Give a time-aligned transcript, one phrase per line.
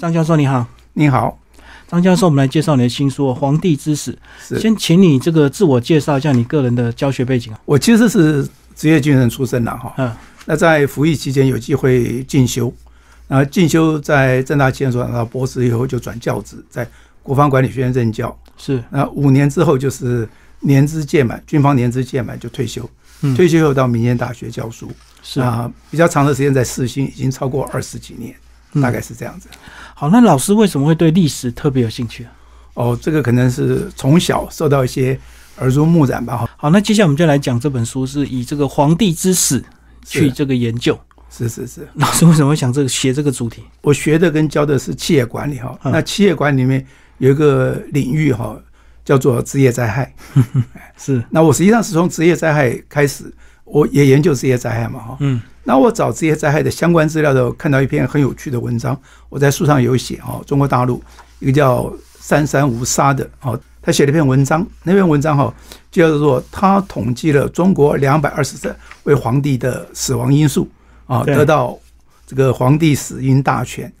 [0.00, 1.38] 张教授你好，你好，
[1.86, 4.18] 张教授，我们来介绍你的新书《皇帝之死》。
[4.58, 7.60] 先请你这个自我介绍一下你个人的教学背景啊。
[7.64, 9.94] 我其实是职业军人出身的哈。
[9.96, 10.12] 嗯，
[10.44, 12.72] 那在服役期间有机会进修，
[13.28, 16.86] 然后进修在正大建所拿到博士以后就转教职，在
[17.22, 18.36] 国防管理学院任教。
[18.56, 20.28] 是，那五年之后就是
[20.58, 22.82] 年资届满，军方年资届满就退休。
[23.22, 24.90] 嗯退休后到民间大学教书，
[25.22, 28.34] 是啊，比较长的时间在世新，已经超过二十几年，
[28.72, 29.48] 嗯大概是这样子。
[29.98, 32.30] 好，那老师为什么会对历史特别有兴趣啊？
[32.74, 35.18] 哦，这个可能是从小受到一些
[35.56, 36.36] 耳濡目染吧。
[36.36, 39.64] 哈，好，那接下来我们就来讲这本书，是以这个皇帝之死
[40.04, 40.98] 去这个研究。
[41.30, 41.88] 是是是。
[41.96, 43.62] 老师为什么会想这个写这个主题？
[43.80, 48.54] 我学的跟教的是企业管理哈，嗯那企业管理里面有一个领域哈，
[49.02, 50.14] 叫做职业灾害。
[50.98, 53.32] 是，那我实际上是从职业灾害开始，
[53.64, 55.16] 我也研究职业灾害嘛哈。
[55.20, 58.98] 嗯，那我找这些灾害的相关资料的时候，看到一篇很有趣的文章，
[59.28, 61.02] 我在书上有写哈，中国大陆
[61.40, 65.52] 一个叫三三无沙的哦，他写了一篇文章，那篇文章哈
[65.90, 70.68] 就叫做他统计了中国两百二十三位皇帝的死亡因素
[71.06, 71.76] 啊，得到
[72.26, 73.92] 这个皇帝死因大全。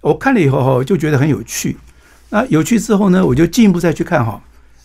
[0.00, 1.76] 我看了以后哈，就觉得很有趣。
[2.30, 4.42] 那有趣之后呢，我就进一步再去看哈，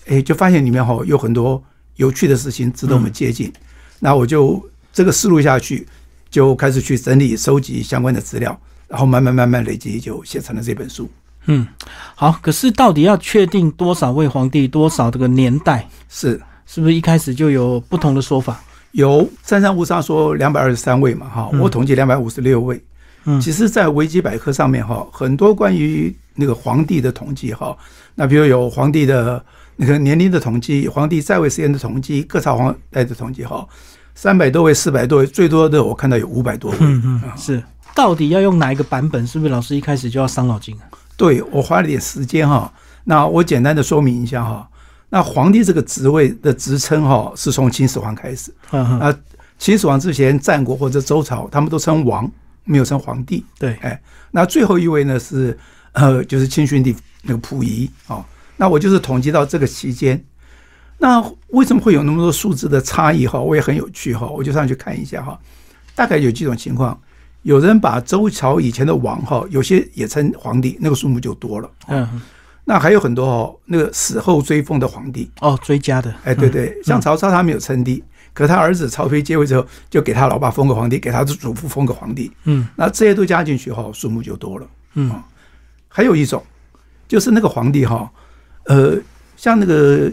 [0.07, 1.63] 哎，就发现里面哈有很多
[1.95, 3.51] 有趣的事情值得我们接近。
[3.99, 5.87] 那我就这个思路下去，
[6.35, 11.09] 就开始去整理、收集相关的资料，然后慢慢慢慢累积，就写成了这本书。
[11.45, 11.65] 嗯，
[12.13, 12.37] 好。
[12.41, 18.61] 可是到底要确定多少位皇帝，多少这个年代，是是不是一开始就有不同的说法？
[18.91, 22.83] 有三三五沙说两百二十三位嘛，哈，嗯我统计两百五十六位。
[23.23, 27.77] 嗯其实，在维基百科上面哈，很多关于那个皇帝的统计哈，
[28.13, 29.41] 那比如有皇帝的
[29.77, 33.65] 那个年龄的统计，皇帝在位时间的统计，各朝皇代的统计哈，
[34.15, 36.77] 三百多位、四百多位，最多的我看到有五百多位。
[36.79, 37.61] 嗯嗯，是。
[37.93, 39.25] 到底要用哪一个版本？
[39.27, 40.83] 是不是老师一开始就要伤脑筋啊？
[41.15, 44.67] 对我花了点时间哈，那我简单的说明一下哈。
[45.09, 48.53] 那皇帝这个职位的职称哈，是从秦始皇开始。
[48.71, 49.15] 啊，
[49.57, 52.29] 秦始皇之前，战国或者周朝，他们都称王，
[52.63, 53.45] 没有称皇帝。
[53.57, 54.01] 对，哎，
[54.31, 55.57] 那最后一位呢是
[55.93, 58.25] 呃，就是清训帝那个溥仪啊、哦。
[58.57, 60.21] 那我就是统计到这个期间。
[60.97, 63.39] 那为什么会有那么多数字的差异哈？
[63.39, 65.37] 我也很有趣哈，我就上去看一下哈。
[65.93, 66.99] 大概有几种情况，
[67.43, 71.69] 有人把周朝以前的王哈，有些也称皇帝，那个数目就多了。
[71.87, 72.21] 嗯，
[72.63, 84.67] 那还有很多哦，那个死后追封的皇帝，哦，追加的，哎，对对，像曹操他没有称帝，可他儿子曹丕接位之后，就给他老爸封个皇帝，给他的祖父封个皇帝，嗯那这些都加进去哈，数目就多了。
[84.95, 85.11] 嗯
[85.87, 86.43] 还有一种，
[87.07, 88.11] 就是那个皇帝哈，
[88.65, 88.97] 呃，
[89.37, 90.11] 像那个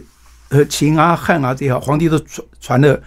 [0.53, 3.03] 呃秦啊、汉啊这些皇帝都传传了，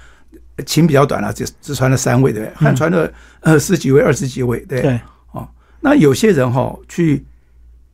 [0.66, 2.56] 秦比较短了、只只传了三位，对不对？
[2.56, 3.12] 汉传了
[3.42, 4.82] 呃十几位、二十几位，对。
[4.82, 5.00] 对，
[5.32, 5.48] 哦，
[5.80, 7.24] 那有些人哈、去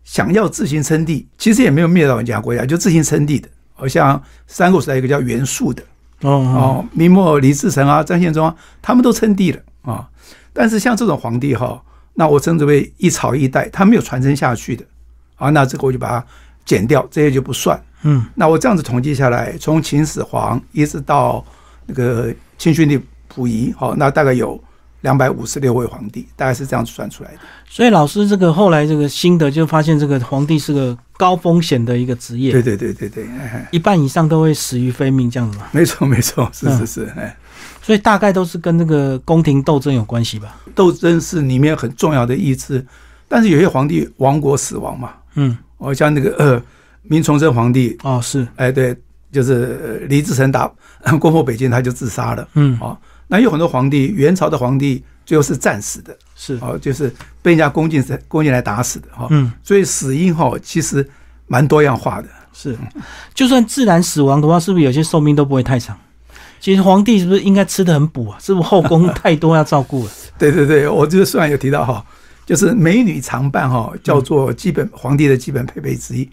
[0.03, 3.49] 想要自行称帝，其实也没有灭到人家国家，就自行称帝的。
[3.73, 5.81] 好像三国时代一个叫袁术的，
[6.21, 10.07] 哦哦，哦，明末李自成啊、张献忠啊，他们都称帝了啊。
[10.53, 11.83] 但是像这种皇帝哈，
[12.13, 14.85] 那我称之为一朝一代，他没有传承下去的
[15.35, 16.25] 啊，那这个我就把它
[16.63, 17.81] 剪掉，这些就不算。
[18.03, 21.43] 嗯那我这样子统计下来，从秦始皇一直到
[21.85, 24.61] 那个清训帝溥仪，好，那大概有
[25.01, 27.39] 两百五十六位皇帝，大概是这样子算出来的。
[27.67, 33.25] 所以老师这个后来这个新的就发现，这个皇帝是个高风险的一个职业，对对对对对，
[33.71, 35.65] 一半以上都会死于非命，这样子吗。
[35.71, 37.35] 没错没错，是嗯是是，哎。
[37.83, 40.55] 所以大概都是跟那个宫廷斗争有关系吧。
[40.75, 42.85] 斗争是里面很重要的意志，
[43.27, 46.61] 但是有些皇帝亡国死亡嘛，嗯，我，像那个呃
[47.03, 48.95] 明崇祯皇帝，哦是，哎对，
[49.31, 50.71] 就是呃李自成打
[51.19, 52.47] 攻破北京，他就自杀了。
[52.53, 52.97] 嗯哦，
[53.27, 59.27] 那有很多皇帝，元朝的皇帝最后是战死的，是，哦，就是被人家攻进攻进来打死的哈、哦。
[59.31, 61.07] 嗯所以死因哈、其实
[61.47, 62.27] 蛮多样化的。
[62.53, 62.77] 是，
[63.33, 65.97] 就算自然死亡的话，是不是有些寿命都不会太长？
[66.59, 68.37] 其实皇帝是不是应该吃的很补啊？
[68.39, 70.11] 是不是后宫太多要照顾了？
[70.37, 72.05] 对对对，我就是虽然有提到哈，
[72.45, 76.29] 就是美女常伴哈，叫做基本皇帝的基本配备之一，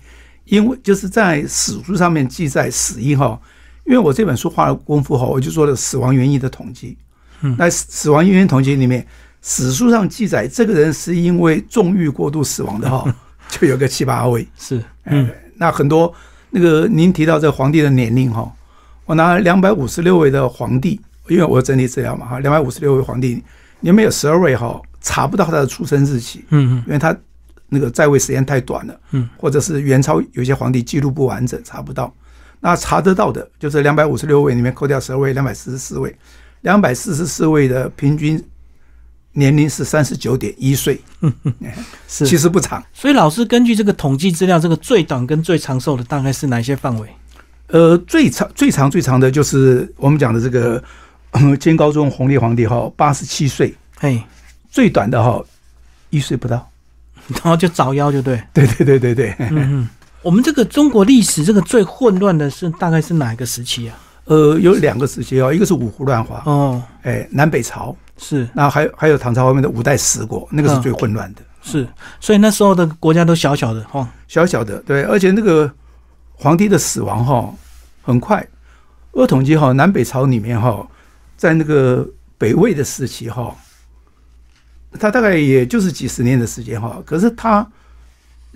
[0.49, 3.39] 因为就是在史书上面记载死因哈，
[3.85, 6.97] 因为我这本书花了功夫哈，我就做了死亡原因的统计。
[7.41, 9.07] 嗯那死亡原因统计里面，
[9.43, 13.15] 史书上记载这个人是因为纵欲过度死亡的哈，
[13.49, 14.47] 就有个七八位。
[14.59, 16.13] 是，嗯嗯，那很多
[16.51, 18.51] 那个您提到这皇帝的年龄哈，
[19.07, 23.43] 我拿两百五十六位的皇帝，因为我整理资料嘛哈，两百五十六位皇帝
[23.81, 27.17] 里面有十二位哈查不到他的出生日期，嗯因为他
[27.69, 32.13] 那个在位时间太短了，嗯，或者是元朝有些皇帝记录不完整，查不到。
[32.61, 36.17] 那查得到的就是两百五十六位里面扣掉十二位，两百四十四位，
[36.63, 38.43] 两百四十四位的平均
[39.33, 41.01] 年龄是三十九点一岁，
[42.09, 42.27] 是。
[42.27, 42.83] 其实不长。
[42.93, 47.09] 所以老师根据这个统计资料，这个最短跟最长寿的大概是哪些范围？
[47.69, 50.83] 呃，最长最长最长的就是我们讲的这个
[51.61, 53.73] 清高宗弘历皇帝哈，八十七岁。
[54.01, 54.21] 嘿，
[54.71, 55.41] 最短的哈，
[56.11, 56.69] 一岁不到，
[57.29, 58.43] 然后就早夭，就对。
[58.53, 59.35] 对对对对对。
[59.39, 59.89] 嗯嗯。
[60.23, 63.97] 我们这个中国历史这个最混乱的是大概是哪一个时期啊？
[64.25, 71.41] 呃，有两个时期哦，一个是五胡乱华哦，哎，南北朝是，那还有还有唐朝后面的五代十国，那个是最混乱的。
[71.63, 71.87] 是，
[72.21, 75.71] 所以那时候的国家都小小的哈，小小的对，而且那个
[76.35, 77.55] 皇帝的死亡哈
[78.03, 78.47] 很快。
[79.13, 80.87] 我统计哈，南北朝里面哈，
[81.37, 83.55] 在那个北魏的时期哈，
[84.99, 87.67] 他大概也就是几十年的时间哈，可是他。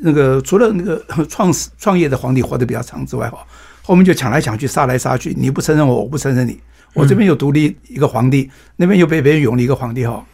[0.05, 3.39] 那个除了那个 创始创业的皇帝活得比较长之外，哈，
[3.83, 6.59] 后面就抢来抢去，杀来杀去，你不承认我，我不承认你，
[6.95, 10.25] 我这边又独立一个皇帝，那边又被别人拥立一个皇帝，哈，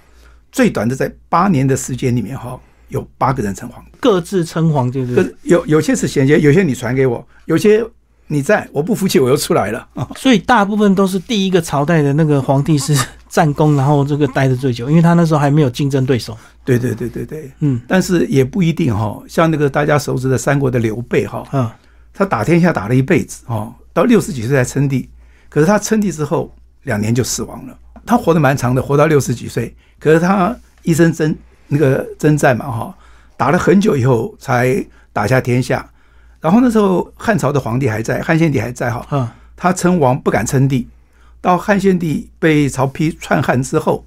[0.52, 2.58] 最短的在八年的时间里面，哈，
[2.88, 5.37] 有八个人称皇，各自称皇，就是？
[5.43, 7.84] 有有些是衔接，有些你传给我，有些
[8.28, 12.96] 你在，我不服气，我又出来了， 所以大部分都是第一个朝代的那个皇帝是
[13.28, 16.36] 战功，然后这个待的最久，因为他那时候还没有竞争对手。
[16.64, 19.22] 对对对对对，嗯，但是也不一定哈。
[19.28, 21.70] 像那个大家熟知的三国的刘备哈，嗯，
[22.12, 25.08] 他打天下打了一辈子哦，到六十几岁才称帝。
[25.48, 27.78] 可是他称帝之后两年就死亡了。
[28.04, 29.74] 他活得蛮长的，活到六十几岁。
[29.98, 31.34] 可是他一生征
[31.66, 32.94] 那个征战嘛哈，
[33.36, 35.88] 打了很久以后才打下天下。
[36.40, 40.86] 然后那时候汉朝的皇帝还在，汉献帝还在哈，嗯，他称王不敢称帝。
[41.40, 44.06] 到汉献帝被曹丕篡汉之后，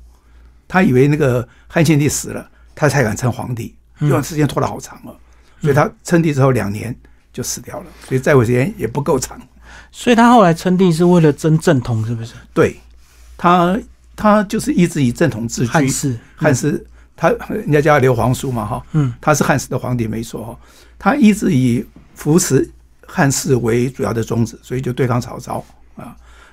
[0.68, 2.48] 他以为那个汉献帝死了。
[2.74, 5.16] 他才敢称皇帝，这段时间拖得好长了，
[5.62, 6.96] 所以他称帝之后两年
[7.32, 9.40] 就死掉了，所以在位时间也不够长。
[9.92, 12.34] 所以他后来称帝是为了争正统，是不是？
[12.56, 12.80] 对，
[13.38, 13.78] 他
[14.16, 15.72] 他就是一直以正统自居。
[15.72, 16.84] 汉室，汉室，
[17.16, 20.60] 他人家叫刘皇叔嘛，哈，嗯，他是汉室的皇帝没错哈，
[20.98, 21.86] 他一直以
[22.16, 22.68] 扶持
[23.06, 25.66] 汉室为主要的宗旨，所以就对抗曹操啊。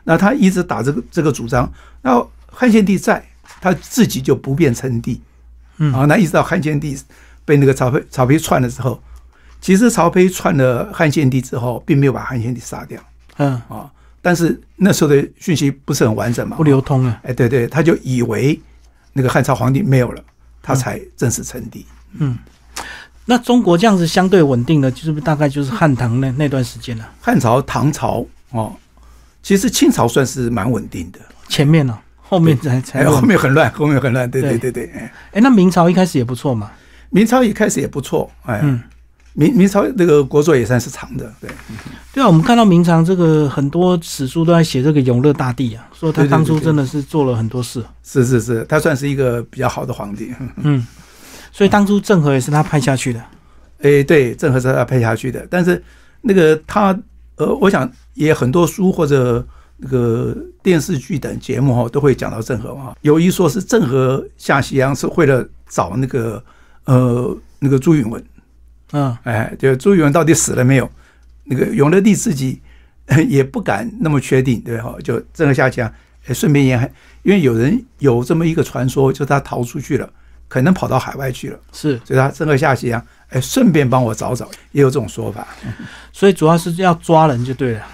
[0.09, 1.71] 那他一直打这个这个主张，
[2.01, 3.23] 那汉献帝在，
[3.61, 5.21] 他自己就不便称帝。
[5.77, 6.99] 嗯啊，那一直到汉献帝
[7.45, 8.99] 被那个曹丕曹丕篡了之后，
[9.61, 12.99] 其实曹丕篡了汉献帝之后，并没有把汉献帝杀掉。
[13.37, 17.21] 嗯啊，但是那时候的讯息不是很完整嘛，不流通啊。
[17.23, 18.59] 哎，对对，他就以为
[19.13, 20.25] 那个汉朝皇帝没有了，
[20.63, 21.85] 他才正式称帝。
[22.15, 22.39] 嗯，
[23.27, 27.07] 那中国这样子相对稳定的，就是大概就是汉唐那那段时间了？
[27.21, 28.75] 汉朝、唐朝哦，
[29.43, 31.19] 其实清朝算是蛮稳定的。
[31.49, 31.99] 前面呢？
[32.21, 34.71] 后面才才后面很乱，后面很乱， 对对对。
[34.71, 36.71] 对，哎，哎，那明朝一开始也不错嘛，
[37.09, 38.83] 明朝一开始也不错，哎，嗯，
[39.33, 41.49] 明明朝那个国祚也算是长的，对，
[42.13, 50.87] 对啊，我们看到明朝这个很多史书都在写这个永乐大帝啊，说他当初真的是做了很多事，是是是，他算是一个比较好的皇帝，嗯，
[51.51, 53.25] 所以当初郑和也是他派下去的，
[53.81, 55.83] 哎，对，郑和是他派下去的，但是
[56.21, 56.95] 那个他，
[57.39, 59.47] 呃，我想也很多书或者。
[59.81, 66.43] 那个电视剧等节目哈都会讲到郑和嘛，有一说是郑和下西洋是为了找那个
[66.87, 68.21] 呃那个朱允文，
[68.91, 70.91] 嗯，哎，就朱允文到底死了没有？
[71.45, 72.61] 那个永乐帝自己
[73.29, 74.97] 也不敢那么确定，对哈？
[75.05, 75.89] 就郑和下西洋，
[76.27, 76.93] 哎，顺便也
[77.23, 80.11] 因为有人有这么一个传说，就他逃出去了，
[80.49, 85.47] 可能跑到海外去了，是，所以他郑和下西洋，哎，顺便帮我找找，也有这种说法。
[86.13, 87.87] 所以主要是要抓人就对了。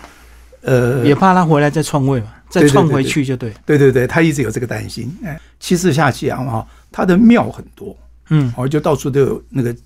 [0.62, 3.52] 呃，也怕他回来再篡位嘛，再篡回去就对。
[3.66, 5.14] 对对对，他一直有这个担心。
[5.23, 7.94] 哎，七世下西洋哈，他的庙很多，
[8.30, 9.76] 嗯，哦，就到处都有那个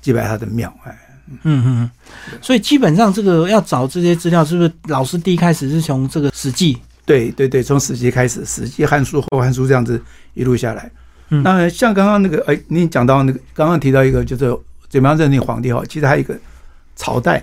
[0.00, 1.90] 祭拜他的庙，哎，嗯嗯嗯。
[2.40, 6.74] 所以基本上这个要找这些资料，是不是老师第一开始是从这个《史记》？
[7.04, 10.00] 对对对，从《史记》开始，《史记》《汉书》《后汉书》这样子
[10.34, 10.88] 一路下来。
[11.30, 14.56] 嗯，那像刚刚那个，哎，您讲到那个，刚刚提到一个，就是
[14.88, 15.82] 怎么样认定皇帝哈？
[15.88, 16.36] 其实还有一个
[16.96, 17.42] 朝代。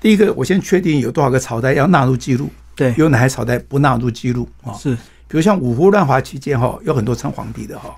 [0.00, 4.72] 第一个，我先确定有多少个朝代要纳入记录，对，有哪些朝代不纳入记录啊？
[4.72, 4.94] 是，
[5.28, 7.94] 比如像五胡乱华期间哈，有很多称皇帝的哈，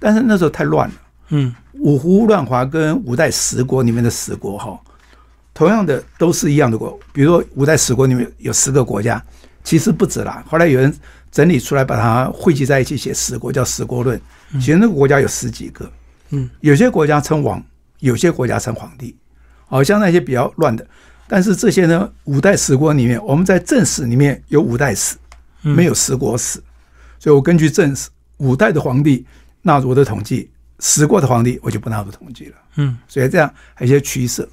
[0.00, 0.94] 但是那时候太乱了。
[1.28, 4.78] 嗯，五胡乱华跟五代十国里面的十国哈，
[5.54, 9.22] 同样的都是一样的国，比如说五代十国里面有十个国家，
[9.62, 10.42] 其实不止啦。
[10.48, 10.92] 后来有人
[11.32, 14.16] 整理出来，把它汇集在一起写十国，叫《十国论》。
[14.60, 15.90] 其实那个国家有十几个，
[16.28, 17.60] 嗯，有些国家称王，
[18.00, 19.16] 有些国家称皇帝，
[19.66, 20.86] 好像那些比较乱的。
[21.26, 25.16] 但是这些呢，五代十国里面，我们在正史里面有五代史，
[25.62, 26.62] 没有十国史，
[27.18, 29.24] 所以我根据正史五代的皇帝
[29.62, 32.56] 纳入我的统计，十国的皇帝我就不纳入统计了。
[32.76, 34.46] 嗯，所以这样还有一些取舍。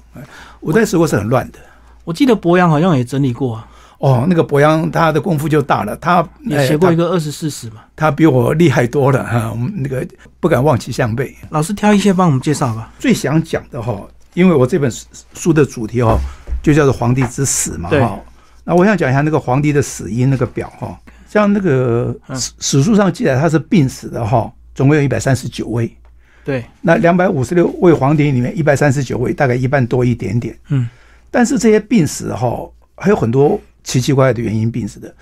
[0.60, 1.58] 五代十国是很乱的。
[2.04, 3.68] 我记得博洋好像也整理过啊。
[4.00, 7.82] 哦，那个伯阳他的功夫就大了，他也写过哎一个二十四史嘛。
[7.94, 10.06] 他他比我厉害多了哈，我们那个
[10.40, 11.36] 不敢望其项背。
[11.50, 12.90] 老师挑一些帮我们介绍吧。
[12.98, 14.00] 最想讲的哈，
[14.32, 14.90] 因为我这本
[15.34, 16.18] 书的主题哈，
[16.62, 18.18] 就叫做皇帝之死嘛对哈。
[18.64, 25.94] 那我想讲一下那个皇帝的死因那个表哈，像那个嗯史史书上记载他是病死的哈，总共有一百三十九位。
[26.42, 30.58] 对，那两百五十六位皇帝里面，一百三十九位，大概一半多一点点。
[30.70, 30.88] 嗯，
[31.30, 32.66] 但是这些病死哈，
[32.96, 35.12] 还有很多奇奇怪怪的原因病死的，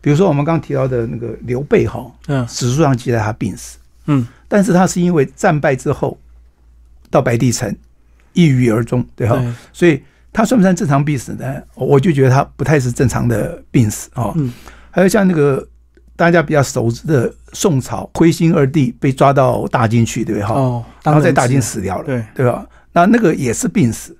[0.00, 6.18] 比如说我们刚刚提到的那个刘备哈，嗯史书上记载他病死，嗯，但是他是因为战败之后
[7.10, 7.76] 到白帝城
[8.32, 9.38] 抑郁而终，对哈，
[9.70, 11.62] 所以他算不算正常病死呢？
[11.74, 14.32] 我就觉得他不太是正常的病死哦。
[14.36, 14.50] 嗯，
[14.90, 15.66] 还有像那个
[16.16, 20.54] 大家比较熟知的宋朝徽钦二帝被抓到大金去，对不对哈？
[20.54, 22.66] 哦，然后在大金死掉了，对，对吧？
[22.92, 24.16] 那那个也是病死，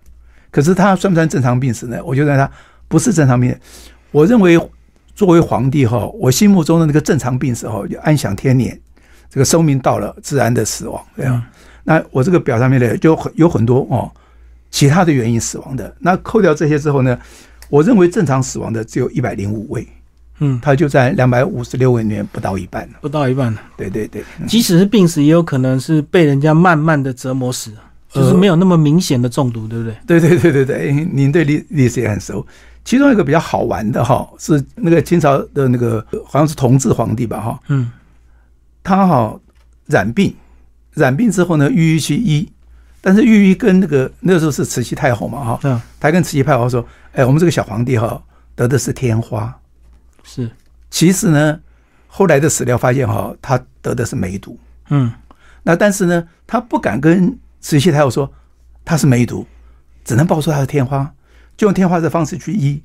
[0.51, 1.99] 可是他算不算正常病死呢？
[2.05, 2.51] 我觉得他
[2.89, 3.55] 不是正常病。
[4.11, 4.59] 我认为
[5.15, 8.79] 作为皇帝哈，我心目中的那个正常病死哈，就安享天年，
[9.31, 11.33] 这个寿命到了，自然的死亡，对吧？
[11.35, 11.43] 嗯
[11.89, 14.11] 那我这个表上面呢，就很有很多哦，
[14.73, 15.95] 其他的原因死亡的。
[16.01, 17.17] 那扣掉这些之后呢，
[17.71, 19.87] 我认为正常死亡的只有一百零五位，
[20.41, 22.95] 嗯，他就在两百五十六位里面不到一半了。
[23.01, 23.61] 不到一半了。
[23.77, 27.71] 对对对，嗯即使是病死，也有可能是被人家慢慢的折磨死，
[28.11, 29.95] 就是没有那么明显的中毒，对不对？
[30.19, 32.45] 对对对对对，您对历历史也很熟。
[32.87, 37.91] 其中一个比较好玩的哈，是那个清朝的那个好像是同治皇帝吧哈，嗯。
[38.85, 39.37] 他哈
[39.87, 40.33] 染病，
[40.95, 42.49] 染病之后呢，郁郁去医，
[43.01, 48.23] 但是郁郁跟那个那时候是慈禧太后嘛哈，嗯，他跟慈禧太后说，哎，我们这个小皇帝哈
[48.55, 49.53] 得的是天花，
[50.23, 50.49] 是，
[50.89, 51.59] 其实呢，
[52.07, 54.57] 后来的史料发现哈，他得的是梅毒，
[54.91, 55.13] 嗯。
[55.65, 58.33] 那但是呢，他不敢跟慈禧太后说
[58.85, 59.45] 他是梅毒，
[60.05, 61.13] 只能报出他是天花，
[61.57, 62.81] 就用天花的方式去医。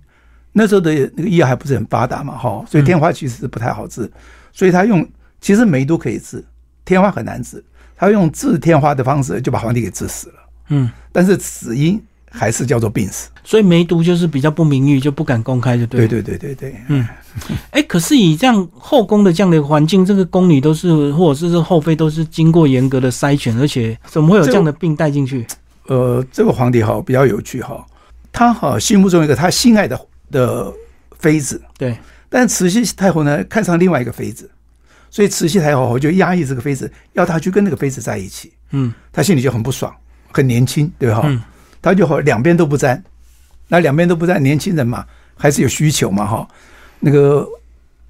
[0.54, 4.12] 那时候的那个医药还不是很发达嘛，哈，所以天花其实是不太好治，
[4.52, 5.08] 所以他用
[5.40, 6.44] 其实梅毒可以治，
[6.84, 7.64] 天花很难治，
[7.96, 10.36] 他用治天花的方式就把皇帝给治死了。
[10.68, 13.30] 嗯，但是死因还是叫做病死。
[13.46, 16.06] 所以梅毒就是比较不名誉，就不敢公开，就对。
[16.06, 17.08] 对对对对对，嗯，
[17.72, 25.48] 哎，可是以这样后宫的这样的环境，这个宫女都是或者是这后妃都是经过严格的筛选，而且怎么会有这样的病带进去？
[25.88, 27.86] 呃，这个皇帝哈比较有趣哈，
[28.32, 30.00] 他哈心目中有一个他心爱的
[30.32, 30.74] 的
[31.20, 31.98] 妃子，对，
[32.30, 34.50] 但慈禧太后呢看上另外一个妃子，
[35.10, 39.94] 所以慈禧太后就压抑这个妃子，要她去跟那个妃子在一起，嗯她心里就很不爽，
[40.32, 41.22] 很年轻，对哈？
[41.26, 41.42] 嗯
[41.82, 43.04] 她就好两边都不沾，
[43.68, 46.48] 那两边都不沾，年轻人嘛还是有需求嘛哈。
[47.00, 47.48] 那个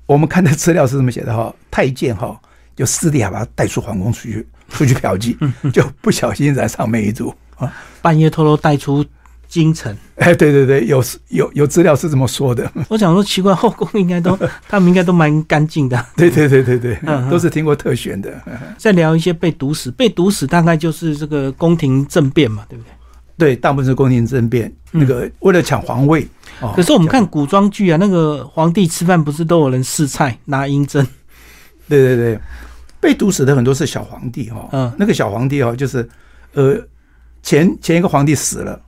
[0.05, 2.37] 我们看的资料是这么写的哈，太监哈
[2.75, 5.35] 就私底下把他带出皇宫出去出去嫖妓，
[5.71, 7.73] 就不小心染上梅毒啊。
[8.01, 9.05] 半夜偷偷带出
[9.51, 9.93] 京城。
[10.15, 14.37] 哎，对对对，有有有资料是这么说的， 我想说奇怪，后宫应该都
[14.69, 16.03] 他们应该都蛮干净的。
[16.15, 16.97] 对对对对对
[17.29, 18.41] 都是听过特选的。
[18.77, 22.91] 再聊一些被毒死，被毒死大概就是这个宫廷政变嘛，对不对？
[23.37, 26.25] 对，大部分是宫廷政变，那个为了抢皇位。
[26.61, 31.05] 哦可是我们看古装剧啊，那个皇帝吃饭不是都有人试菜拿银针？
[31.89, 32.39] 对对对，
[33.01, 36.07] 被毒死的很多是小皇帝哈、嗯那个小皇帝哈、就是
[36.53, 36.77] 呃
[37.41, 38.79] 前前一个皇帝死了，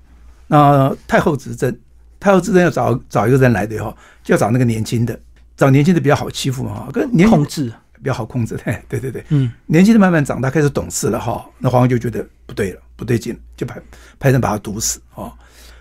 [0.47, 1.75] 那太后执政，
[2.19, 5.19] 太后执政要找找一个人来的哈、就要找那个年轻的，
[5.55, 8.55] 找年轻的比较好欺负嘛哈，跟年控制，比较好控制。
[8.63, 13.81] 对对对对，嗯年轻的慢慢长大，开始懂事了哈，那皇上就觉得不对了，不对劲，就派
[14.19, 15.31] 派人把他毒死哦。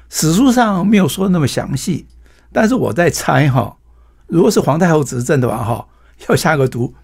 [0.09, 2.07] 史书上没有说那么详细，
[2.53, 3.75] 但是我在猜哈，
[4.27, 5.87] 如果是皇太后执政的话哈，
[6.29, 6.95] 要下个毒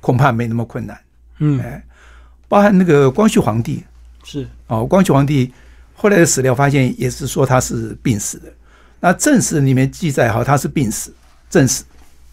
[0.00, 0.98] 恐怕没那么困难。
[1.38, 1.82] 嗯，哎，
[2.48, 3.82] 包含那个光绪皇帝
[4.24, 5.50] 是哦，光绪皇帝
[6.00, 8.50] 后来的史料发现也是说他是病死的，
[9.00, 11.12] 那正史里面记载哈他是病死，
[11.50, 11.84] 正史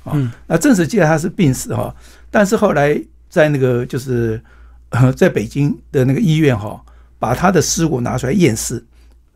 [0.05, 0.31] 啊，嗯。
[0.47, 1.93] 那正史记载他是病死哈，
[2.31, 2.97] 但是后来
[3.29, 4.41] 在那个就是
[4.91, 6.81] 呃在北京的那个医院哈，
[7.19, 8.81] 把他的尸骨拿出来验尸，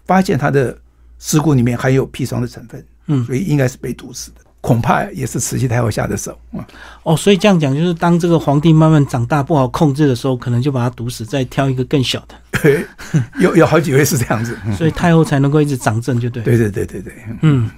[0.05, 0.77] 发现他的
[1.19, 3.25] 尸骨里面含有砒霜的成分，嗯。
[3.25, 6.65] 所以应该是被毒死的，恐怕也是慈禧太后下的手啊。
[7.03, 12.85] 哦，所以这样讲就是，当这个皇帝慢慢长大不好控制的时候，可能就把他毒死，再挑一个更小的，对，
[13.39, 16.43] 有 有好几位是这样子，嗯 所以太后才能够一直掌政，就对。
[16.43, 17.69] 对对对对对，嗯，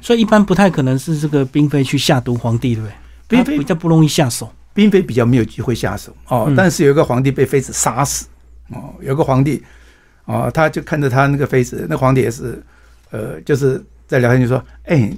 [0.00, 2.88] 所以一般不太可能是这个嫔妃去下毒皇帝，对不
[3.28, 3.38] 对？
[3.38, 4.50] 嫔妃比较不容易下手。
[4.74, 8.24] 嫔妃比较没有机会下手哦，嗯但是有一个皇帝被妃子杀死
[8.70, 9.62] 哦，有个皇帝
[10.24, 12.62] 哦，他就看着他那个妃子，那皇帝也是
[13.10, 15.12] 呃，就是在聊天就说，哎，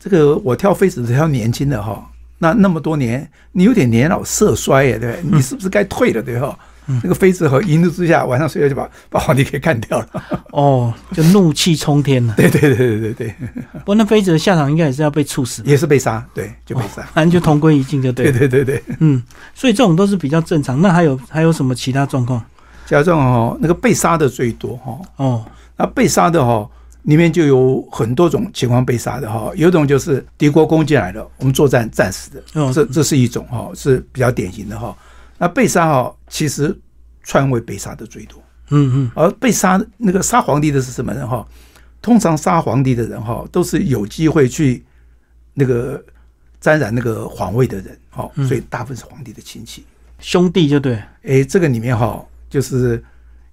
[0.00, 2.04] 这个我挑妃子是挑年轻的哈、
[2.38, 5.36] 那那么多年你有点年老色衰耶，对不对？
[5.36, 6.58] 你是不是该退了对吧？
[6.86, 10.06] 那个妃子和一怒之下晚上睡觉就把 把皇帝给干掉了。
[10.52, 12.34] 哦，就怒气冲天了。
[12.36, 13.34] 对对对对对对，
[13.80, 17.02] 不过那妃子的下场应该也是要被处死，也是被杀，对，就被杀。
[17.14, 18.32] 反正就同归于尽就对。
[18.32, 19.22] 对对对对，嗯，
[19.54, 20.80] 所以这种都是比较正常。
[20.80, 22.44] 那还有还有什么其他状况？
[22.86, 24.98] 其他状况哦，那个被杀的最多哈。
[25.16, 25.44] 哦，
[25.76, 26.68] 那被杀的哈。
[27.04, 34.94] 里面就有很多种情况被杀的哈，有一种就是敌国攻进来了，我们作战战死的，这这是一种哈，是比较典型的哈。
[35.40, 36.78] 那被杀哈，其实
[37.24, 41.44] 篡位被杀的最多，嗯嗯，而被杀那个杀皇帝的是什么人哈？
[42.02, 44.84] 通常杀皇帝的人哈，都是有机会去
[45.54, 46.00] 那个
[46.60, 49.84] 沾染那个皇位的人哈，所以大部分是皇帝的亲戚
[50.18, 53.02] 兄弟就对，哎，这个里面哈就是。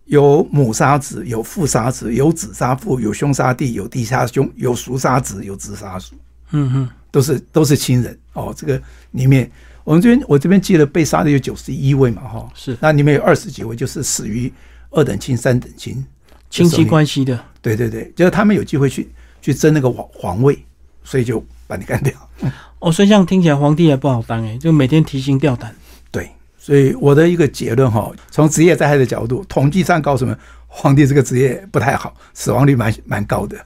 [0.07, 6.15] 有母杀子，有父杀子，有子杀父，有兄杀弟，有弟杀兄，有叔杀子，有子杀叔。
[6.51, 8.53] 嗯哼，都是都是亲人哦。
[8.55, 9.51] 这个里面，
[9.87, 12.77] 我们这边我这边记得被杀的有九十一位嘛，哈，是。
[12.81, 14.51] 那里面有二十几位就是死于
[14.89, 16.05] 二等亲、三等亲
[16.49, 17.41] 亲戚关系的。
[17.61, 19.09] 对对对，就是他们有机会去
[19.41, 20.61] 去争那个皇皇位，
[21.05, 22.13] 所以就把你干掉。
[22.79, 25.73] 哦，所以这样听起来皇帝也不好当哎，就每天提心吊胆。
[26.11, 30.37] 对所以我的一个结论哈，从职业灾害的角度，统计上告诉我们，
[30.79, 33.57] 皇帝这个职业不太好，死亡率蛮蛮高的。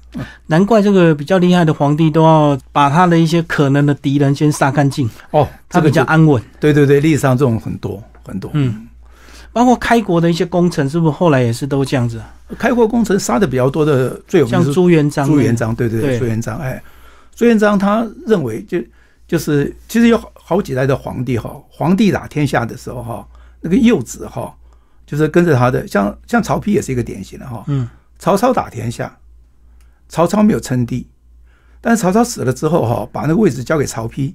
[0.48, 6.42] 难怪这个比较厉害的皇帝都要把他的一些可能的敌人先杀干净哦，他比较安稳。
[6.60, 8.50] 对对对，历史上这种很多很多。
[8.54, 8.88] 嗯，
[9.52, 12.22] 包括开国的一些功臣，是不是后来也是都这样子？
[12.58, 15.28] 开国功臣杀的比较多的，最有名像朱元璋。
[15.28, 16.58] 朱元璋，对对对，朱元璋。
[16.60, 16.82] 哎，
[17.36, 18.82] 朱元璋他认为就
[19.28, 20.22] 就是其实有。
[20.44, 23.26] 好几代的皇帝哈，皇帝打天下的时候哈，
[23.62, 24.54] 那个幼子哈，
[25.12, 27.66] 就是跟着他的，像像曹丕也是一个典型的哈。
[27.68, 27.86] 嗯，
[28.18, 29.18] 曹操打天下，
[30.08, 31.06] 曹操没有称帝，
[31.82, 34.34] 但是曹操死了之后哈，把那个位置交给曹丕，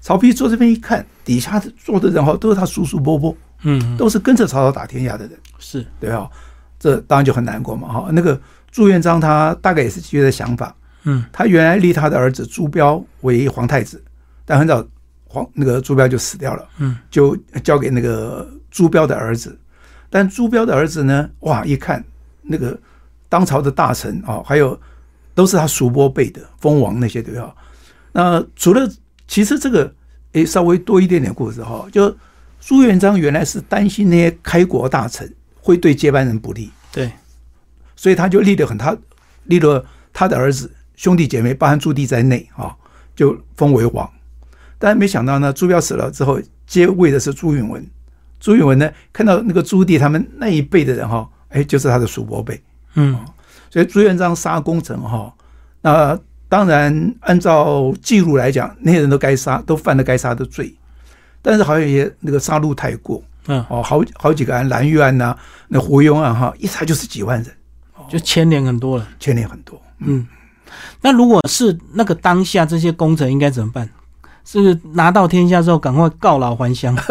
[0.00, 6.28] 曹丕坐这边一看，底下坐的人哈都是他叔叔伯伯，嗯，都是跟着曹操打天下的人，是对哈，
[6.80, 8.08] 这当然就很难过嘛哈。
[8.10, 8.40] 那个
[8.72, 14.02] 朱元璋他大概也是基于的想法，嗯，他原来立他的儿子朱标为皇太子，
[14.44, 14.84] 但很早。
[15.30, 19.54] 皇那个朱标就死掉了，嗯，就交给那个朱标的儿子。
[20.10, 22.04] 但朱标的儿子呢，哇，一看
[22.42, 22.78] 那个
[23.28, 24.78] 当朝的大臣啊，还有
[25.34, 27.54] 都是他叔伯辈的封王那些对吧？
[28.12, 28.90] 那除了
[29.26, 29.94] 其实这个
[30.32, 32.16] 诶稍微多一点点故事哈，就
[32.60, 37.12] 朱元璋原来是担心那些开国大臣会对接班人不利，对，
[37.94, 38.96] 所以他就立了很他
[39.44, 42.74] 立了他的儿子兄弟姐妹，包含朱棣在内啊，
[43.14, 44.10] 就封为王。
[44.78, 47.86] 但没想到呢，朱标死了之后，接位的是朱允文。
[48.40, 52.60] 朱允文呢，看到那个朱棣他们那一辈的人哈，哎，就是他的叔伯辈。
[52.94, 53.18] 嗯，
[53.70, 55.32] 所以朱元璋杀功臣哈，
[55.82, 60.74] 那当然按照记录来讲，那些人都该杀，都犯了该杀的罪。
[61.42, 65.36] 但是好像也那个杀戮太过，嗯，哦，好好几个案，蓝玉案呐，
[65.68, 67.54] 那胡庸案哈，一查就是几万人，
[68.08, 69.80] 就牵连很多了，牵连很多。
[69.98, 70.26] 嗯，
[71.00, 73.88] 那如果是那个当下这些功臣应该怎么办？
[74.44, 76.96] 是拿到天下之后，赶快告老还乡。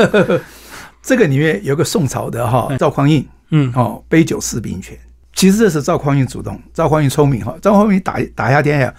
[1.08, 5.00] 这个里面有个宋朝的哈赵匡胤，嗯，哦，杯酒释兵权。
[5.32, 7.58] 其实这是赵匡胤主动，赵匡胤聪明哈。
[7.62, 8.94] 赵匡胤打打下天下，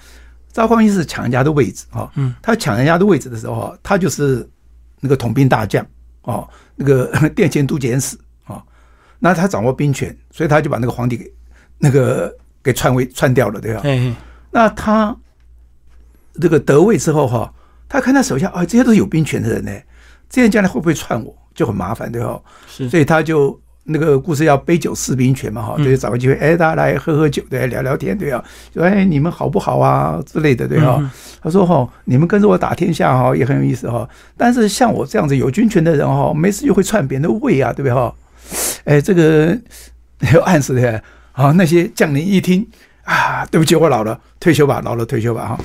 [0.50, 2.10] 赵匡胤是抢人家的位置哈。
[2.14, 4.48] 嗯，他抢人家的位置的时候，他就是
[5.00, 5.86] 那个统兵大将
[6.22, 8.16] 哦，那个 殿前都检使
[8.46, 8.64] 啊。
[9.18, 11.30] 那他掌握兵权，所以他就把那个皇帝给
[11.76, 13.82] 那个 给篡位篡掉了，对吧？
[14.50, 15.14] 那他
[16.40, 17.52] 这个得位之后哈。
[17.86, 19.72] 他看他手下啊，这些都是有兵权的人呢，
[20.30, 22.40] 这样将来会不会篡我，就很麻烦，对吧？
[22.68, 28.40] 是，所以他就那个故事要杯酒释兵权嘛，哈，就是找个机会，哎，大家来喝喝酒，对，聊聊天，对啊，
[28.72, 31.02] 说哎，你们好不好啊之类的，对哈。
[31.42, 34.08] 他说哈，你们跟着我打天下哈，也很有意思哈。
[34.36, 38.14] 但是像我这样子有军权的人哈，没事就会篡别人的位啊，对不对哈？
[38.84, 39.58] 哎，这个
[40.32, 42.64] 有暗示的，啊，那些将领一听
[43.02, 45.58] 啊，对不起，我老了，退休吧，老了退休吧，哈。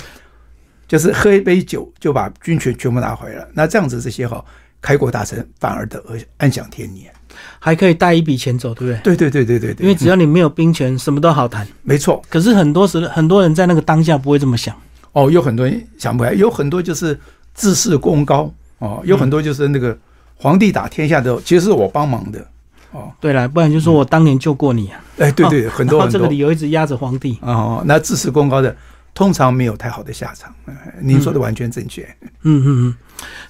[0.86, 4.44] 就是喝一杯酒就把军权全部拿回来，那这样子这些哈
[4.84, 6.04] 开国大臣反而得
[6.38, 7.10] 安享天年，
[7.58, 9.16] 还可以带一笔钱走，对不对？
[9.16, 11.66] 对对对对对，因为只要你没有兵权，什么都好谈。
[11.84, 14.76] 没错，可是很多时很多人在那个当下不会这么想。
[15.14, 17.18] 哦，有很多人想不来，有很多就是
[17.54, 19.98] 自视功高哦，有很多就是那个
[20.36, 22.46] 皇帝打天下的，其实是我帮忙的
[22.92, 23.10] 哦。
[23.22, 25.00] 对了，不然就说我当年救过你啊。
[25.20, 28.76] 哎，对对， 很多很多这个理由一直压着皇帝哦，那自视功高的。
[29.14, 30.54] 通常没有太好的下场，
[31.02, 32.02] 您说的完全正确。
[32.42, 32.96] 嗯嗯嗯，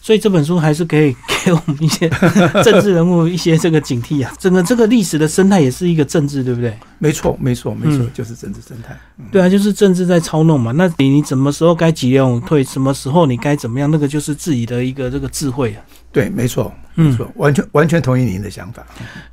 [0.01, 2.09] 所以这本书还是可以给我们一些
[2.63, 4.33] 政治人物一些这个警惕啊。
[4.37, 6.77] 整个这个历史的生态也是一个政治，对不对？
[6.99, 8.97] 没错，没错，没错，就是政治生态。
[9.31, 10.73] 对啊，就是政治在操弄嘛。
[10.73, 15.81] 那你你什么时候该急流勇退，什么时候你该怎么样，那个就是自己的一个这个智慧啊。
[16.11, 18.85] 对，没错，嗯没错，完全完全同意您的想法。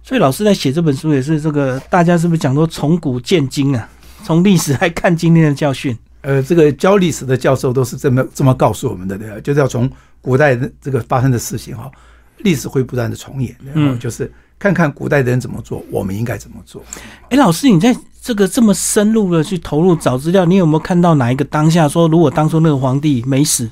[0.03, 3.89] 所以老师在写这本书也是这个，大家是不是讲说从古见今啊？
[4.23, 5.99] 从历史来看今天的教训。
[6.23, 9.41] 呃，这个教历史的教授都是这么这么告诉我们的，对吧？
[9.41, 11.91] 就是要从古代的这个发生的事情哈，
[12.39, 16.83] 历史会不断的重演，然后嗯就是看看古代的人怎么做，我们应该怎么做。
[17.31, 23.71] 哎，老师，你在这个这么深入的去投入找资料，你有没有看到哪一个当下说，如果当初那个皇帝没死，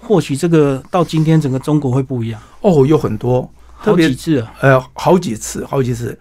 [0.00, 2.40] 或许这个到今天整个中国会不一样？
[2.62, 3.42] 哦，有很多，
[3.82, 6.18] 特好别几次啊，呃，好几次，好几次，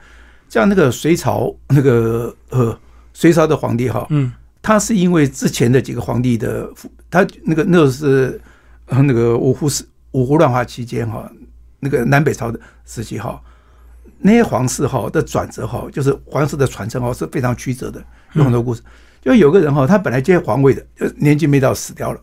[0.50, 2.78] 像那个隋朝那个呃，
[3.14, 4.30] 隋朝的皇帝哈，嗯
[4.66, 6.68] 他是因为之前的几个皇帝的，
[7.08, 8.42] 他那个那个是
[8.88, 11.32] 呃那个五胡是五胡乱华期间哈，
[11.80, 13.40] 那个南北朝的时期哈，
[14.18, 18.82] 那些皇室哈的转折哈，就是皇室的传承哈是非常曲折的，有很多故事。
[19.22, 22.20] 就有个人哈，他本来接皇位的，就年纪没到死掉了，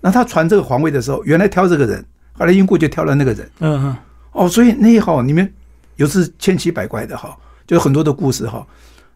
[0.00, 3.50] 那他传这个皇位的时候，原来挑这个人，后来因故就挑了那个人。
[3.60, 3.96] 嗯嗯
[4.32, 5.52] 哦，所以那一号里面
[5.96, 8.66] 有是千奇百怪的哈，就很多的故事哈。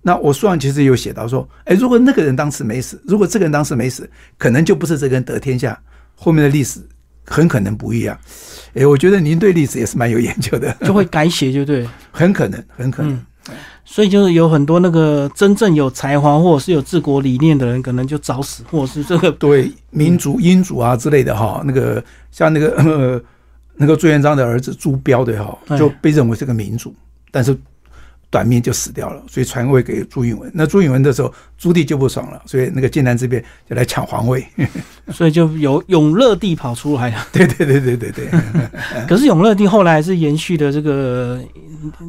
[0.03, 5.79] 那我书上其实有写到说，哎，如果那个人当时没死，如果这个人当时没死，可能就不是这个人得天下，
[6.15, 6.81] 后面的历史
[7.25, 8.19] 很可能不一样。
[8.75, 11.93] 哎，我觉得您对历史也是蛮有研究的，就会改写，就对了。
[12.11, 13.13] 很可能，很可能。
[13.13, 13.25] 嗯
[13.83, 23.19] 所以就是有很多那个真正有才华或者是有治国理念的人，可能就早死，或者是这个 对民族、英族啊之类的哈，那个像那个呃
[23.77, 26.95] 那个朱元璋的儿子朱标的哈，哎就被认为是个民主，
[27.31, 27.57] 但是
[28.31, 30.51] 短命就死掉了，所以传位给朱允炆。
[30.53, 34.47] 那朱允炆的时候，朱棣就不爽了，所以那个靖南这边就来抢皇位。
[35.13, 37.27] 所以就有永乐帝跑出来了。
[37.33, 38.29] 对对对对对对，
[39.09, 41.43] 可是永乐帝后来还是延续的这个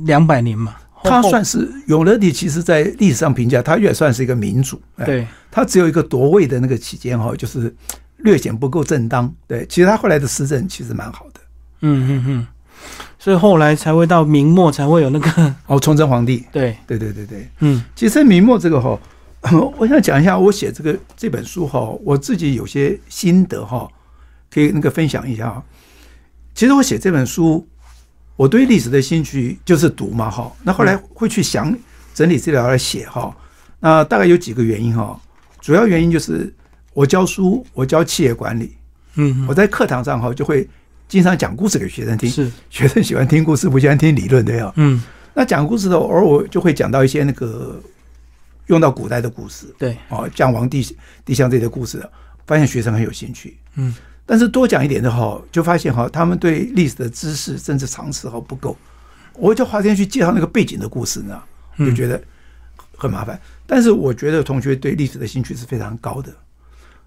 [0.05, 0.75] 两百年嘛。
[1.01, 4.82] 他算是永乐帝，其实在历史上评价，他也算是一个民主。
[4.97, 7.73] 哎对，他只有一个夺位的那个期间哈，就是
[8.17, 9.34] 略显不够正当。
[9.47, 11.39] 对，其实他后来的施政其实蛮好的。
[11.79, 12.47] 嗯嗯嗯，
[13.19, 17.47] 所以后来才会到明末才会有那个哦，崇祯皇帝， 对，对对对对。
[17.60, 17.84] 嗯。
[17.93, 18.97] 其实明末这个哈，
[19.77, 23.88] 我想讲一下，我写这个这本书哈，我自己有些心得哈，
[24.49, 25.62] 可以那个分享一下哈。
[26.55, 27.67] 其实我写这本书，
[28.38, 31.77] 我对历史的兴趣就是读嘛哈，那后来会去想
[32.13, 33.36] 整理资料来写哈。
[33.82, 35.19] 那大概有几个原因哈，
[35.60, 36.53] 主要原因就是
[36.93, 38.75] 我教书，我教企业管理，
[39.15, 39.45] 嗯。
[39.47, 40.67] 我在课堂上哈就会
[41.10, 44.72] 经常讲故事给学生听，是学生喜欢听故事，不喜欢听理论对吧？
[44.78, 47.82] 嗯那讲故事的，偶尔我就会讲到一些那个
[48.67, 50.86] 用到古代的故事对，哦，将王帝
[51.26, 52.08] 帝相这些故事，
[52.45, 53.58] 发现学生很有兴趣。
[53.76, 53.93] 嗯
[54.26, 58.78] 但是多讲一点的话，就发现哈，他们对历史的知识甚至常识哈不够，
[59.34, 61.41] 我就花时间去介绍那个背景的故事呢，
[61.78, 62.22] 嗯就觉得
[62.95, 63.39] 很麻烦。
[63.65, 66.32] 但是我觉得同学对历史的兴趣是非常高的。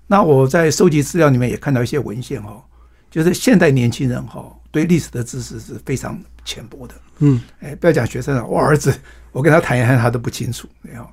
[0.08, 2.60] 那我在收集资料里面也看到一些文献哈，
[3.12, 6.94] 就是现代年轻人哈对历史的知识是非常浅薄的。
[7.18, 8.92] 嗯哎，不要讲学生了，我儿子，
[9.30, 11.06] 我跟他谈一谈，他都不清楚，没有。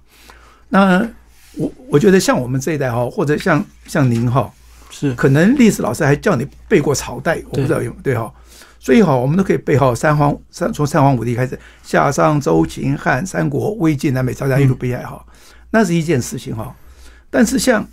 [0.70, 1.08] 那
[1.56, 4.52] 我我觉得像我们这一代哈，或者像像您哈，
[4.90, 8.34] 是可能历史老师还叫你背过朝代，我不知道有对哈。
[8.80, 15.24] 所以哈，我们都可以背好三皇三从三皇五帝开始，夏商周秦汉三国魏晋南北朝这样一路背下来哈，
[15.70, 16.74] 那是一件事情哈。
[17.30, 17.86] 但是像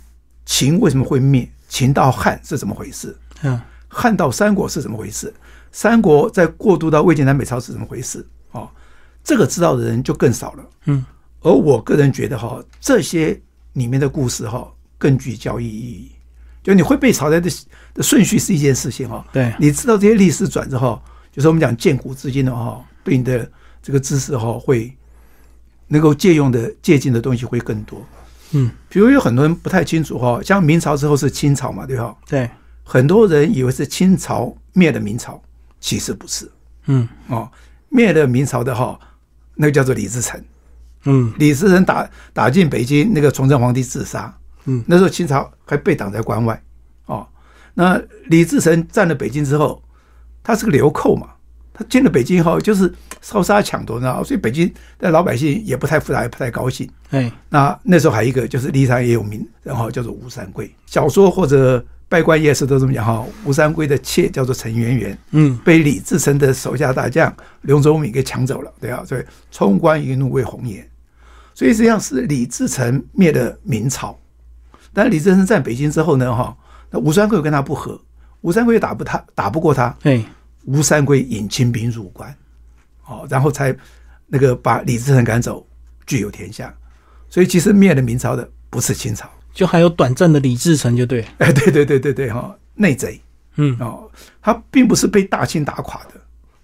[0.45, 1.47] 秦为什么会灭？
[1.67, 3.15] 秦到汉是怎么回事？
[3.43, 3.59] 嗯
[3.97, 5.33] 汉到三国是怎么回事？
[5.71, 8.23] 三国再过渡到魏晋南北朝是怎么回事？
[8.51, 8.69] 哦，
[9.23, 10.63] 这个知道的人就更少了。
[10.85, 11.03] 嗯
[11.41, 13.39] 而我个人觉得哈，这些
[13.73, 16.11] 里面的故事哈更具教育意义。
[16.63, 17.49] 就你会背朝代的
[17.93, 23.49] 的顺序是一件事情哈，对你知道这些历史转折哈，就是我们讲见古至今的哈，对你的
[23.81, 24.93] 这个知识哈会
[25.87, 28.05] 能够借用的借鉴的东西会更多。
[28.51, 32.15] 嗯比如有很多人不太清楚哈，像明朝之后是清朝嘛，对吧？
[32.27, 32.49] 对
[32.89, 35.41] 很多人以为是清朝灭了明朝，
[35.81, 36.49] 其实不是
[36.85, 37.51] 嗯哦，
[37.89, 38.97] 灭了明朝的哈，
[39.55, 40.41] 那个叫做李自成。
[41.03, 44.33] 嗯李自成打打进北京，那个崇祯皇帝自杀，
[44.65, 46.63] 嗯那时候清朝还被挡在关外
[47.07, 47.27] 哦。
[47.73, 49.83] 那李自成占了北京之后，
[50.41, 51.27] 他是个流寇嘛，
[51.73, 56.89] 他进了北京后就是烧杀抢夺呢，所以北京的老百姓也不太复杂，也不太高兴。
[57.09, 63.25] 哎那那时候还有一个就是历史上也有名，然后叫做吴三桂，小说或者拜官夜市都这么讲哈。
[63.43, 65.57] 吴三桂的妾叫做陈圆圆，嗯。
[65.65, 70.89] 被李自成的手下大将刘宗敏给抢走了，对啊，所以冲冠一怒为红颜，
[71.53, 74.17] 所以实际上是李自成灭了明朝，
[74.93, 76.55] 但是李自成在北京之后呢，哈，
[76.89, 77.99] 那吴三桂跟他不和，
[78.41, 80.23] 吴三桂打不他打不过他，哎
[80.65, 82.33] 吴三桂引清兵入关，
[83.05, 83.75] 哦，然后才
[84.27, 85.65] 那个把李自成赶走，
[86.05, 86.73] 具有天下，
[87.29, 93.19] 所以其实灭了明朝的不是清朝，就还有短暂的李自成就对，哎，对对对对对哈，内贼
[93.55, 94.07] 嗯哦，
[94.39, 96.11] 他并不是被大清打垮的。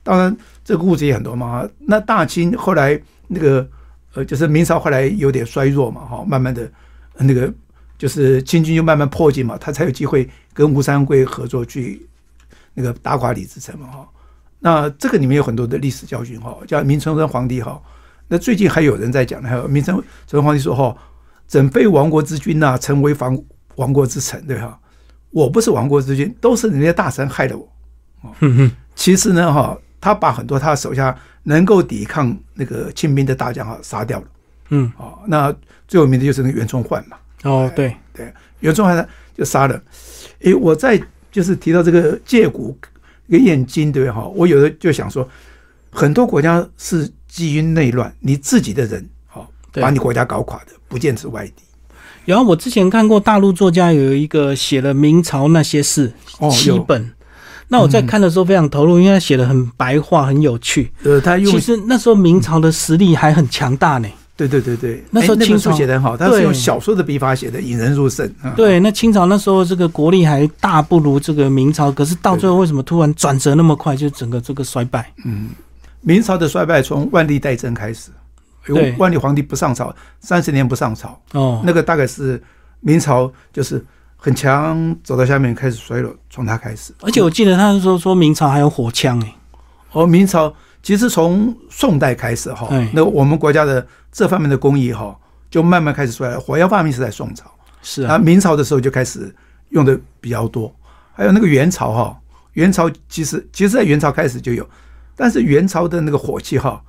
[0.03, 1.67] 当然，这个故事也很多嘛。
[1.79, 3.67] 那大清后来那个
[4.13, 6.71] 呃，就是明朝后来有点衰弱嘛，哈，慢慢的
[7.17, 7.51] 那个
[7.97, 12.08] 就是清军就慢慢破境嘛，他才有机会跟吴三桂合作去
[12.75, 14.08] 那个打垮李自成嘛，哈。
[14.60, 17.82] 那这个里面有很多的历史教训哈，叫明成宗皇帝哈。
[18.27, 20.95] 那最近还有人在讲，还有明成宗皇帝说哈，
[21.54, 23.44] 整非亡国之君呐，成为亡
[23.76, 24.76] 亡国之臣，对哈。
[25.30, 27.70] 我不是亡国之君，都是人家大臣害了我。
[28.39, 34.26] 哼哼，其实呢，哈，他把很多他手下能够抵抗那个清兵的大将哈杀掉了。
[34.70, 35.56] 嗯，哦，那
[35.88, 37.18] 最有名的就是那个袁崇焕嘛。
[37.44, 39.80] 哦，对，对，袁崇焕呢就杀了。
[40.39, 41.00] 诶，我在
[41.32, 42.76] 就是提到这个借古
[43.30, 44.26] 跟燕京，对哈？
[44.26, 45.30] 我有的就想说，
[45.92, 51.63] 很多国家是基于内乱，你自己的人好对把你国家搞垮的，不见是外敌。
[52.25, 57.12] 然后我之前看过大陆作家有一个写了明朝那些事哦七有本，
[57.67, 60.91] 那我在看的时候非常投入，因为他写的很白话，很有趣。
[61.01, 64.08] 呃，他用其实那时候明朝的实力还很强大呢。
[64.36, 68.25] 对对对对，那时候清朝写的很好，他是用小说的笔法写的，引人入胜。
[68.41, 75.12] 啊对，那清朝那时候这个国力还大不如这个明朝，可是到最后为什么突然转折那么快，就整个这个衰败？
[75.25, 75.49] 嗯
[76.01, 78.10] 明朝的衰败从万历代征开始，
[78.67, 82.41] 有对万历皇帝不上朝，三十年不上朝，哦，那个大概是
[82.80, 83.84] 明朝就是
[84.15, 86.93] 很强，走到下面开始衰落，从他开始。
[87.02, 89.36] 而且我记得他是说说明朝还有火枪哎，
[89.91, 95.17] 哦明朝其实从宋代开始哈哎，那我们国家的这方面的工艺哈，
[95.49, 96.39] 就慢慢开始衰落。
[96.39, 99.34] 火药发明是在宋朝，啊，是啊，明朝的时候就开始
[99.69, 100.73] 用的比较多。
[101.13, 102.17] 还有那个元朝哈，
[102.54, 104.67] 元朝其实其实在元朝开始就有，
[105.15, 106.82] 但是元朝的那个火器哈，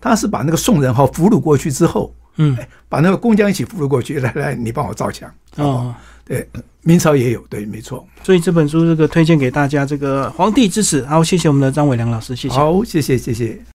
[0.00, 2.56] 它是把那个宋人哈俘虏过去之后，嗯，
[2.88, 5.30] 把那个工匠一起俘虏过去，来来，你帮我造墙。
[5.56, 6.48] 哦，对，
[6.82, 8.06] 明朝也有，对，没错。
[8.22, 11.02] 所以这本书这个推荐给大家，这个《皇帝之死》。
[11.06, 12.54] 好，谢谢我们的张伟良老师，谢谢。
[12.54, 13.66] 好，谢谢，谢谢。